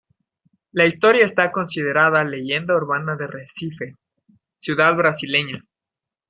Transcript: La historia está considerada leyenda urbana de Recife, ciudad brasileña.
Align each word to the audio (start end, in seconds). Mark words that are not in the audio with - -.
La 0.71 0.87
historia 0.87 1.25
está 1.27 1.51
considerada 1.51 2.23
leyenda 2.23 2.75
urbana 2.75 3.15
de 3.15 3.27
Recife, 3.27 3.97
ciudad 4.57 4.95
brasileña. 4.95 5.63